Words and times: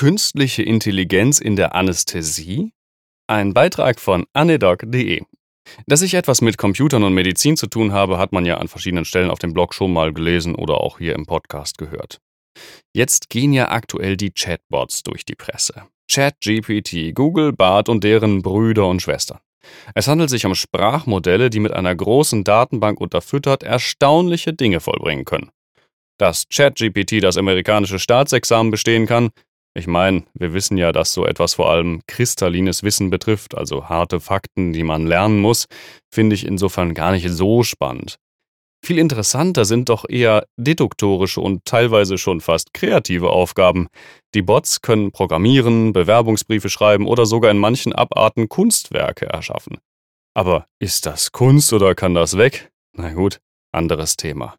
Künstliche 0.00 0.62
Intelligenz 0.62 1.40
in 1.40 1.56
der 1.56 1.74
Anästhesie? 1.74 2.72
Ein 3.26 3.52
Beitrag 3.52 4.00
von 4.00 4.24
anedoc.de. 4.32 5.20
Dass 5.86 6.00
ich 6.00 6.14
etwas 6.14 6.40
mit 6.40 6.56
Computern 6.56 7.04
und 7.04 7.12
Medizin 7.12 7.58
zu 7.58 7.66
tun 7.66 7.92
habe, 7.92 8.16
hat 8.16 8.32
man 8.32 8.46
ja 8.46 8.56
an 8.56 8.68
verschiedenen 8.68 9.04
Stellen 9.04 9.30
auf 9.30 9.40
dem 9.40 9.52
Blog 9.52 9.74
schon 9.74 9.92
mal 9.92 10.14
gelesen 10.14 10.54
oder 10.54 10.80
auch 10.80 10.96
hier 10.96 11.14
im 11.14 11.26
Podcast 11.26 11.76
gehört. 11.76 12.18
Jetzt 12.94 13.28
gehen 13.28 13.52
ja 13.52 13.72
aktuell 13.72 14.16
die 14.16 14.30
Chatbots 14.30 15.02
durch 15.02 15.26
die 15.26 15.34
Presse. 15.34 15.82
ChatGPT, 16.10 17.14
Google, 17.14 17.52
Bart 17.52 17.90
und 17.90 18.02
deren 18.02 18.40
Brüder 18.40 18.86
und 18.86 19.02
Schwestern. 19.02 19.40
Es 19.94 20.08
handelt 20.08 20.30
sich 20.30 20.46
um 20.46 20.54
Sprachmodelle, 20.54 21.50
die 21.50 21.60
mit 21.60 21.74
einer 21.74 21.94
großen 21.94 22.42
Datenbank 22.42 23.02
unterfüttert 23.02 23.64
erstaunliche 23.64 24.54
Dinge 24.54 24.80
vollbringen 24.80 25.26
können. 25.26 25.50
Dass 26.16 26.48
ChatGPT 26.48 27.22
das 27.22 27.36
amerikanische 27.36 27.98
Staatsexamen 27.98 28.70
bestehen 28.70 29.04
kann, 29.04 29.28
ich 29.80 29.86
meine, 29.86 30.24
wir 30.34 30.52
wissen 30.52 30.76
ja, 30.76 30.92
dass 30.92 31.12
so 31.12 31.26
etwas 31.26 31.54
vor 31.54 31.70
allem 31.70 32.02
kristallines 32.06 32.82
Wissen 32.82 33.10
betrifft, 33.10 33.56
also 33.56 33.88
harte 33.88 34.20
Fakten, 34.20 34.72
die 34.72 34.84
man 34.84 35.06
lernen 35.06 35.40
muss, 35.40 35.66
finde 36.12 36.34
ich 36.34 36.46
insofern 36.46 36.94
gar 36.94 37.12
nicht 37.12 37.28
so 37.28 37.62
spannend. 37.62 38.18
Viel 38.84 38.98
interessanter 38.98 39.64
sind 39.64 39.88
doch 39.88 40.04
eher 40.08 40.46
deduktorische 40.56 41.40
und 41.40 41.64
teilweise 41.64 42.16
schon 42.16 42.40
fast 42.40 42.72
kreative 42.72 43.30
Aufgaben. 43.30 43.88
Die 44.34 44.42
Bots 44.42 44.80
können 44.80 45.12
programmieren, 45.12 45.92
Bewerbungsbriefe 45.92 46.70
schreiben 46.70 47.06
oder 47.06 47.26
sogar 47.26 47.50
in 47.50 47.58
manchen 47.58 47.92
Abarten 47.92 48.48
Kunstwerke 48.48 49.26
erschaffen. 49.26 49.78
Aber 50.34 50.66
ist 50.78 51.06
das 51.06 51.32
Kunst 51.32 51.72
oder 51.72 51.94
kann 51.94 52.14
das 52.14 52.38
weg? 52.38 52.70
Na 52.94 53.12
gut, 53.12 53.40
anderes 53.72 54.16
Thema. 54.16 54.56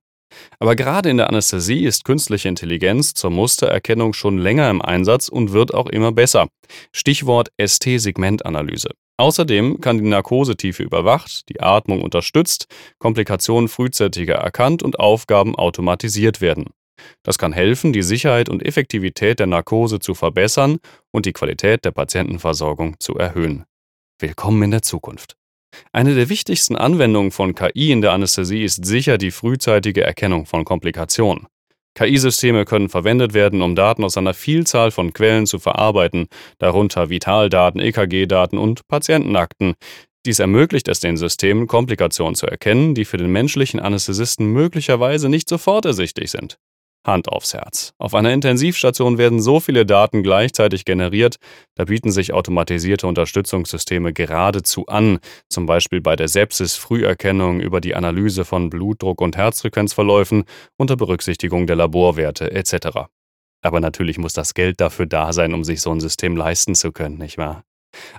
Aber 0.60 0.76
gerade 0.76 1.10
in 1.10 1.18
der 1.18 1.30
Anästhesie 1.30 1.86
ist 1.86 2.06
künstliche 2.06 2.50
Intelligenz 2.50 3.14
zur 3.14 3.32
Mustererkennung 3.32 4.14
schon 4.14 4.38
länger 4.38 4.70
im 4.70 4.82
Einsatz 4.82 5.30
und 5.30 5.52
wird 5.52 5.74
auch 5.74 5.88
immer 5.88 6.12
besser. 6.12 6.48
Stichwort 6.92 7.50
ST-Segmentanalyse. 7.58 8.92
Außerdem 9.18 9.82
kann 9.82 10.00
die 10.00 10.10
Narkosetiefe 10.10 10.82
überwacht, 10.82 11.48
die 11.50 11.62
Atmung 11.62 12.02
unterstützt, 12.02 12.66
Komplikationen 12.98 13.68
frühzeitiger 13.68 14.36
erkannt 14.36 14.82
und 14.82 15.00
Aufgaben 15.00 15.56
automatisiert 15.56 16.42
werden. 16.42 16.66
Das 17.24 17.38
kann 17.38 17.54
helfen, 17.54 17.94
die 17.94 18.04
Sicherheit 18.04 18.50
und 18.50 18.66
Effektivität 18.66 19.40
der 19.40 19.48
Narkose 19.48 20.00
zu 20.00 20.14
verbessern 20.14 20.78
und 21.12 21.26
die 21.26 21.34
Qualität 21.34 21.86
der 21.86 21.92
Patientenversorgung 21.92 23.00
zu 23.00 23.16
erhöhen. 23.16 23.66
Willkommen 24.20 24.64
in 24.64 24.72
der 24.72 24.82
Zukunft. 24.82 25.36
Eine 25.92 26.16
der 26.16 26.30
wichtigsten 26.30 26.76
Anwendungen 26.76 27.32
von 27.32 27.56
KI 27.56 27.92
in 27.92 28.02
der 28.02 28.14
Anästhesie 28.14 28.64
ist 28.64 28.86
sicher 28.86 29.18
die 29.18 29.32
frühzeitige 29.32 30.04
Erkennung 30.04 30.46
von 30.46 30.66
Komplikationen. 30.66 31.48
KI-Systeme 31.96 32.64
können 32.66 32.90
verwendet 32.90 33.34
werden, 33.34 33.62
um 33.62 33.76
Daten 33.76 34.04
aus 34.04 34.18
einer 34.18 34.34
Vielzahl 34.34 34.92
von 34.92 35.12
Quellen 35.12 35.46
zu 35.46 35.60
verarbeiten, 35.60 36.28
darunter 36.58 37.10
Vitaldaten, 37.10 37.82
EKG-Daten 37.82 38.58
und 38.58 38.88
Patientenakten. 38.88 39.74
Dies 40.26 40.40
ermöglicht 40.40 40.88
es 40.88 41.00
den 41.00 41.18
Systemen, 41.18 41.68
Komplikationen 41.68 42.36
zu 42.36 42.48
erkennen, 42.48 42.96
die 42.96 43.06
für 43.06 43.18
den 43.18 43.32
menschlichen 43.32 43.80
Anästhesisten 43.80 44.48
möglicherweise 44.54 45.30
nicht 45.30 45.50
sofort 45.50 45.86
ersichtlich 45.86 46.32
sind. 46.32 46.58
Hand 47.06 47.30
aufs 47.30 47.54
Herz. 47.54 47.94
Auf 47.98 48.14
einer 48.14 48.32
Intensivstation 48.32 49.18
werden 49.18 49.42
so 49.42 49.60
viele 49.60 49.86
Daten 49.86 50.24
gleichzeitig 50.24 50.86
generiert, 50.86 51.38
da 51.76 51.86
bieten 51.86 52.12
sich 52.12 52.34
automatisierte 52.34 53.08
Unterstützungssysteme 53.08 54.14
geradezu 54.14 54.86
an, 54.88 55.20
zum 55.50 55.66
Beispiel 55.66 56.02
bei 56.02 56.16
der 56.16 56.28
Sepsis-Früherkennung 56.28 57.60
über 57.60 57.82
die 57.82 57.96
Analyse 57.96 58.46
von 58.46 58.70
Blutdruck- 58.70 59.22
und 59.22 59.38
Herzfrequenzverläufen 59.38 60.44
unter 60.78 60.96
Berücksichtigung 60.96 61.68
der 61.68 61.76
Laborwerte 61.76 62.52
etc. 62.52 63.10
Aber 63.64 63.80
natürlich 63.80 64.18
muss 64.18 64.34
das 64.34 64.54
Geld 64.54 64.82
dafür 64.82 65.06
da 65.06 65.34
sein, 65.34 65.54
um 65.54 65.64
sich 65.64 65.82
so 65.82 65.92
ein 65.92 66.00
System 66.00 66.36
leisten 66.36 66.76
zu 66.76 66.92
können, 66.92 67.18
nicht 67.18 67.38
wahr? 67.38 67.64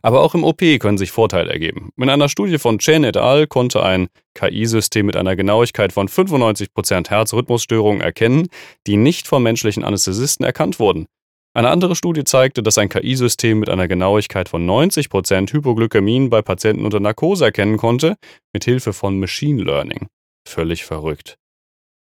Aber 0.02 0.22
auch 0.22 0.34
im 0.34 0.44
OP 0.44 0.60
können 0.78 0.98
sich 0.98 1.10
Vorteile 1.10 1.50
ergeben. 1.50 1.90
In 1.96 2.08
einer 2.08 2.28
Studie 2.28 2.58
von 2.58 2.78
Chen 2.78 3.04
et 3.04 3.16
al. 3.16 3.46
konnte 3.46 3.82
ein 3.82 4.08
KI-System 4.34 5.06
mit 5.06 5.16
einer 5.16 5.36
Genauigkeit 5.36 5.92
von 5.92 6.08
95% 6.08 7.10
Herzrhythmusstörungen 7.10 8.00
erkennen, 8.00 8.48
die 8.86 8.96
nicht 8.96 9.26
vom 9.28 9.42
menschlichen 9.42 9.84
Anästhesisten 9.84 10.44
erkannt 10.44 10.78
wurden. 10.78 11.06
Eine 11.54 11.68
andere 11.68 11.96
Studie 11.96 12.24
zeigte, 12.24 12.62
dass 12.62 12.78
ein 12.78 12.88
KI-System 12.88 13.58
mit 13.58 13.68
einer 13.68 13.86
Genauigkeit 13.86 14.48
von 14.48 14.66
90% 14.66 15.52
Hypoglykämien 15.52 16.30
bei 16.30 16.40
Patienten 16.40 16.84
unter 16.84 16.98
Narkose 16.98 17.44
erkennen 17.44 17.76
konnte, 17.76 18.16
mit 18.54 18.64
Hilfe 18.64 18.94
von 18.94 19.20
Machine 19.20 19.62
Learning. 19.62 20.08
Völlig 20.48 20.84
verrückt. 20.84 21.36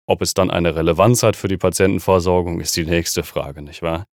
Ob 0.07 0.21
es 0.21 0.33
dann 0.33 0.49
eine 0.49 0.75
Relevanz 0.75 1.21
hat 1.21 1.35
für 1.35 1.49
die 1.49 1.57
Patientenversorgung, 1.57 2.61
ist 2.61 2.75
die 2.77 2.85
nächste 2.85 3.23
Frage, 3.23 3.61
nicht 3.61 3.83
wahr? 3.83 4.05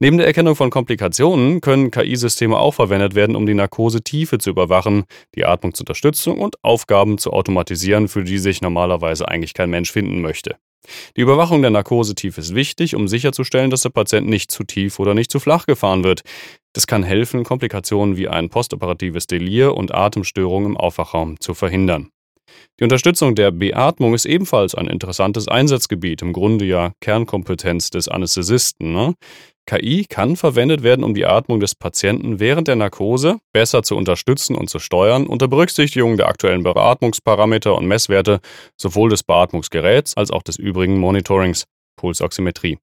Neben 0.00 0.18
der 0.18 0.26
Erkennung 0.26 0.56
von 0.56 0.70
Komplikationen 0.70 1.60
können 1.60 1.90
KI-Systeme 1.90 2.58
auch 2.58 2.74
verwendet 2.74 3.14
werden, 3.14 3.36
um 3.36 3.46
die 3.46 3.54
Narkosetiefe 3.54 4.38
zu 4.38 4.50
überwachen, 4.50 5.04
die 5.34 5.44
Atmung 5.44 5.74
zur 5.74 5.84
Unterstützung 5.84 6.38
und 6.38 6.56
Aufgaben 6.62 7.18
zu 7.18 7.32
automatisieren, 7.32 8.08
für 8.08 8.24
die 8.24 8.38
sich 8.38 8.60
normalerweise 8.62 9.28
eigentlich 9.28 9.54
kein 9.54 9.70
Mensch 9.70 9.92
finden 9.92 10.20
möchte. 10.20 10.56
Die 11.16 11.20
Überwachung 11.20 11.62
der 11.62 11.70
Narkosetiefe 11.70 12.40
ist 12.40 12.54
wichtig, 12.54 12.94
um 12.96 13.06
sicherzustellen, 13.06 13.70
dass 13.70 13.82
der 13.82 13.90
Patient 13.90 14.28
nicht 14.28 14.50
zu 14.50 14.64
tief 14.64 14.98
oder 14.98 15.14
nicht 15.14 15.30
zu 15.30 15.38
flach 15.38 15.66
gefahren 15.66 16.02
wird. 16.02 16.22
Das 16.72 16.86
kann 16.86 17.02
helfen, 17.02 17.44
Komplikationen 17.44 18.16
wie 18.16 18.28
ein 18.28 18.48
postoperatives 18.48 19.26
Delir 19.26 19.74
und 19.74 19.94
Atemstörungen 19.94 20.72
im 20.72 20.76
Aufwachraum 20.76 21.38
zu 21.38 21.54
verhindern. 21.54 22.10
Die 22.80 22.84
Unterstützung 22.84 23.34
der 23.34 23.50
Beatmung 23.50 24.14
ist 24.14 24.24
ebenfalls 24.24 24.74
ein 24.74 24.86
interessantes 24.86 25.48
Einsatzgebiet, 25.48 26.22
im 26.22 26.32
Grunde 26.32 26.64
ja 26.64 26.92
Kernkompetenz 27.00 27.90
des 27.90 28.08
Anästhesisten. 28.08 28.92
Ne? 28.92 29.14
KI 29.66 30.06
kann 30.08 30.36
verwendet 30.36 30.82
werden, 30.82 31.04
um 31.04 31.14
die 31.14 31.26
Atmung 31.26 31.60
des 31.60 31.74
Patienten 31.74 32.40
während 32.40 32.68
der 32.68 32.76
Narkose 32.76 33.38
besser 33.52 33.82
zu 33.82 33.96
unterstützen 33.96 34.56
und 34.56 34.68
zu 34.68 34.78
steuern, 34.78 35.26
unter 35.26 35.46
Berücksichtigung 35.48 36.16
der 36.16 36.28
aktuellen 36.28 36.64
Beatmungsparameter 36.64 37.76
und 37.76 37.86
Messwerte 37.86 38.40
sowohl 38.76 39.10
des 39.10 39.22
Beatmungsgeräts 39.22 40.16
als 40.16 40.30
auch 40.30 40.42
des 40.42 40.56
übrigen 40.58 40.98
Monitorings, 40.98 41.66
Pulsoximetrie. 41.96 42.78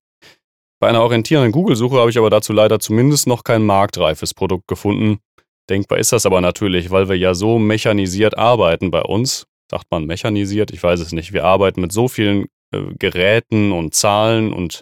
Bei 0.81 0.87
einer 0.87 1.01
orientierenden 1.01 1.51
Google-Suche 1.51 1.97
habe 1.97 2.09
ich 2.09 2.17
aber 2.17 2.29
dazu 2.29 2.53
leider 2.53 2.79
zumindest 2.79 3.27
noch 3.27 3.43
kein 3.43 3.63
marktreifes 3.63 4.33
Produkt 4.33 4.67
gefunden. 4.69 5.19
Denkbar 5.69 5.99
ist 5.99 6.13
das 6.13 6.25
aber 6.25 6.39
natürlich, 6.39 6.89
weil 6.89 7.09
wir 7.09 7.17
ja 7.17 7.33
so 7.33 7.59
mechanisiert 7.59 8.37
arbeiten 8.37 8.89
bei 8.89 9.01
uns. 9.01 9.45
Sagt 9.69 9.85
man 9.91 10.05
mechanisiert? 10.05 10.71
Ich 10.71 10.81
weiß 10.81 10.99
es 10.99 11.11
nicht. 11.11 11.33
Wir 11.33 11.45
arbeiten 11.45 11.81
mit 11.81 11.91
so 11.91 12.07
vielen 12.07 12.45
äh, 12.71 12.81
Geräten 12.97 13.71
und 13.71 13.93
Zahlen 13.93 14.53
und 14.53 14.81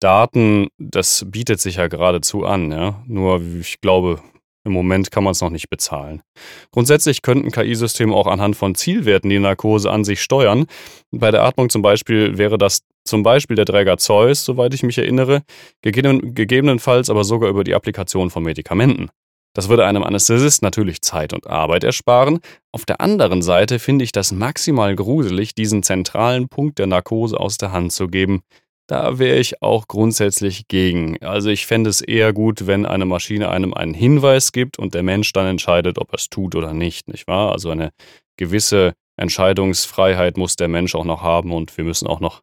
Daten, 0.00 0.68
das 0.78 1.26
bietet 1.28 1.60
sich 1.60 1.76
ja 1.76 1.86
geradezu 1.86 2.44
an, 2.44 2.72
ja. 2.72 3.02
Nur 3.06 3.42
ich 3.60 3.82
glaube, 3.82 4.22
im 4.64 4.72
Moment 4.72 5.10
kann 5.10 5.24
man 5.24 5.32
es 5.32 5.40
noch 5.40 5.50
nicht 5.50 5.68
bezahlen. 5.68 6.22
Grundsätzlich 6.70 7.22
könnten 7.22 7.50
KI-Systeme 7.50 8.14
auch 8.14 8.26
anhand 8.26 8.56
von 8.56 8.74
Zielwerten 8.74 9.30
die 9.30 9.38
Narkose 9.38 9.90
an 9.90 10.04
sich 10.04 10.22
steuern. 10.22 10.66
Bei 11.10 11.30
der 11.30 11.42
Atmung 11.44 11.68
zum 11.70 11.82
Beispiel 11.82 12.38
wäre 12.38 12.58
das 12.58 12.82
zum 13.04 13.22
Beispiel 13.22 13.56
der 13.56 13.66
Träger 13.66 13.96
Zeus, 13.98 14.44
soweit 14.44 14.74
ich 14.74 14.82
mich 14.82 14.98
erinnere, 14.98 15.42
gegebenenfalls 15.82 17.10
aber 17.10 17.24
sogar 17.24 17.48
über 17.48 17.64
die 17.64 17.74
Applikation 17.74 18.30
von 18.30 18.42
Medikamenten. 18.42 19.10
Das 19.52 19.68
würde 19.68 19.84
einem 19.84 20.04
Anästhesist 20.04 20.62
natürlich 20.62 21.02
Zeit 21.02 21.32
und 21.32 21.46
Arbeit 21.48 21.82
ersparen. 21.82 22.38
Auf 22.72 22.84
der 22.84 23.00
anderen 23.00 23.42
Seite 23.42 23.78
finde 23.78 24.04
ich 24.04 24.12
das 24.12 24.30
maximal 24.30 24.94
gruselig, 24.94 25.54
diesen 25.54 25.82
zentralen 25.82 26.48
Punkt 26.48 26.78
der 26.78 26.86
Narkose 26.86 27.38
aus 27.38 27.58
der 27.58 27.72
Hand 27.72 27.92
zu 27.92 28.06
geben. 28.06 28.42
Da 28.86 29.18
wäre 29.18 29.38
ich 29.38 29.62
auch 29.62 29.86
grundsätzlich 29.86 30.66
gegen. 30.66 31.22
Also 31.22 31.48
ich 31.48 31.66
fände 31.66 31.90
es 31.90 32.00
eher 32.00 32.32
gut, 32.32 32.66
wenn 32.66 32.86
eine 32.86 33.04
Maschine 33.04 33.48
einem 33.48 33.72
einen 33.72 33.94
Hinweis 33.94 34.52
gibt 34.52 34.78
und 34.78 34.94
der 34.94 35.02
Mensch 35.02 35.32
dann 35.32 35.46
entscheidet, 35.46 35.98
ob 35.98 36.12
er 36.12 36.18
es 36.18 36.28
tut 36.28 36.54
oder 36.56 36.72
nicht, 36.72 37.08
nicht 37.08 37.28
wahr? 37.28 37.52
Also 37.52 37.70
eine 37.70 37.90
gewisse 38.36 38.94
Entscheidungsfreiheit 39.16 40.36
muss 40.36 40.56
der 40.56 40.68
Mensch 40.68 40.94
auch 40.94 41.04
noch 41.04 41.22
haben 41.22 41.52
und 41.52 41.76
wir 41.76 41.84
müssen 41.84 42.08
auch 42.08 42.20
noch 42.20 42.42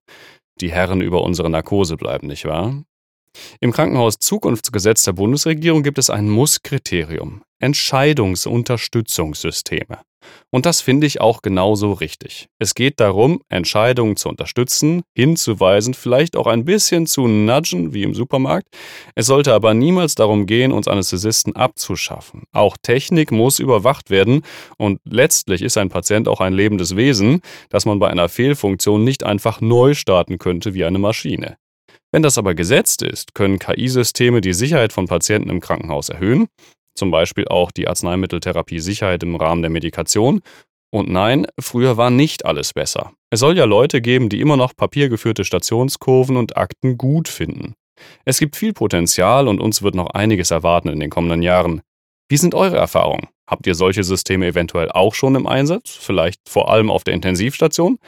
die 0.61 0.71
Herren 0.71 1.01
über 1.01 1.21
unsere 1.21 1.49
Narkose 1.49 1.97
bleiben, 1.97 2.27
nicht 2.27 2.45
wahr? 2.45 2.83
Im 3.59 3.71
Krankenhaus 3.71 4.15
Zukunftsgesetz 4.19 5.03
der 5.03 5.13
Bundesregierung 5.13 5.83
gibt 5.83 5.97
es 5.97 6.09
ein 6.09 6.29
Muss-Kriterium: 6.29 7.43
Entscheidungsunterstützungssysteme. 7.59 9.99
Und 10.49 10.65
das 10.65 10.81
finde 10.81 11.07
ich 11.07 11.21
auch 11.21 11.41
genauso 11.41 11.93
richtig. 11.93 12.47
Es 12.59 12.73
geht 12.73 12.99
darum, 12.99 13.41
Entscheidungen 13.49 14.15
zu 14.15 14.29
unterstützen, 14.29 15.03
hinzuweisen, 15.15 15.93
vielleicht 15.93 16.35
auch 16.35 16.47
ein 16.47 16.65
bisschen 16.65 17.05
zu 17.05 17.27
nudgen, 17.27 17.93
wie 17.93 18.03
im 18.03 18.13
Supermarkt. 18.13 18.67
Es 19.15 19.27
sollte 19.27 19.53
aber 19.53 19.73
niemals 19.73 20.15
darum 20.15 20.45
gehen, 20.45 20.71
uns 20.71 20.87
Anästhesisten 20.87 21.55
abzuschaffen. 21.55 22.43
Auch 22.51 22.77
Technik 22.81 23.31
muss 23.31 23.59
überwacht 23.59 24.09
werden 24.09 24.41
und 24.77 24.99
letztlich 25.03 25.61
ist 25.61 25.77
ein 25.77 25.89
Patient 25.89 26.27
auch 26.27 26.41
ein 26.41 26.53
lebendes 26.53 26.95
Wesen, 26.95 27.41
das 27.69 27.85
man 27.85 27.99
bei 27.99 28.09
einer 28.09 28.29
Fehlfunktion 28.29 29.03
nicht 29.03 29.23
einfach 29.23 29.61
neu 29.61 29.93
starten 29.93 30.37
könnte 30.37 30.73
wie 30.73 30.85
eine 30.85 30.99
Maschine. 30.99 31.57
Wenn 32.17 32.23
das 32.23 32.39
aber 32.39 32.55
gesetzt 32.55 33.03
ist, 33.03 33.35
können 33.35 33.59
KI-Systeme 33.59 34.41
die 34.41 34.53
Sicherheit 34.53 34.91
von 34.91 35.05
Patienten 35.05 35.51
im 35.51 35.59
Krankenhaus 35.59 36.09
erhöhen, 36.09 36.47
zum 36.95 37.11
Beispiel 37.11 37.47
auch 37.47 37.69
die 37.69 37.87
Arzneimitteltherapie 37.87 38.79
Sicherheit 38.79 39.21
im 39.21 39.35
Rahmen 39.35 39.61
der 39.61 39.69
Medikation. 39.69 40.41
Und 40.89 41.11
nein, 41.11 41.45
früher 41.59 41.95
war 41.95 42.09
nicht 42.09 42.43
alles 42.43 42.73
besser. 42.73 43.13
Es 43.29 43.39
soll 43.39 43.55
ja 43.55 43.65
Leute 43.65 44.01
geben, 44.01 44.29
die 44.29 44.41
immer 44.41 44.57
noch 44.57 44.75
papiergeführte 44.75 45.45
Stationskurven 45.45 46.37
und 46.37 46.57
Akten 46.57 46.97
gut 46.97 47.27
finden. 47.27 47.75
Es 48.25 48.39
gibt 48.39 48.55
viel 48.55 48.73
Potenzial 48.73 49.47
und 49.47 49.61
uns 49.61 49.83
wird 49.83 49.93
noch 49.93 50.09
einiges 50.09 50.49
erwarten 50.49 50.89
in 50.89 50.99
den 50.99 51.11
kommenden 51.11 51.43
Jahren. 51.43 51.81
Wie 52.29 52.37
sind 52.37 52.55
eure 52.55 52.77
Erfahrungen? 52.77 53.27
Habt 53.47 53.67
ihr 53.67 53.75
solche 53.75 54.03
Systeme 54.03 54.47
eventuell 54.47 54.91
auch 54.91 55.13
schon 55.13 55.35
im 55.35 55.45
Einsatz? 55.45 55.91
Vielleicht 55.91 56.49
vor 56.49 56.71
allem 56.71 56.89
auf 56.89 57.03
der 57.03 57.13
Intensivstation? 57.13 57.99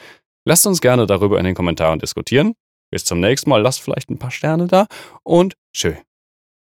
Lasst 0.44 0.66
uns 0.66 0.80
gerne 0.80 1.06
darüber 1.06 1.38
in 1.38 1.44
den 1.44 1.54
Kommentaren 1.54 2.00
diskutieren 2.00 2.56
bis 2.90 3.04
zum 3.04 3.20
nächsten 3.20 3.50
Mal. 3.50 3.62
Lasst 3.62 3.80
vielleicht 3.80 4.10
ein 4.10 4.18
paar 4.18 4.30
Sterne 4.30 4.66
da 4.66 4.86
und 5.22 5.54
tschüss. 5.72 5.96